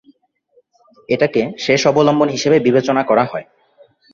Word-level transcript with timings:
এটাকে 1.09 1.41
শেষ 1.57 1.81
অবলম্বন 1.87 2.27
হিসেবে 2.29 2.57
বিবেচনা 2.59 3.01
করা 3.03 3.23
হয়। 3.25 3.45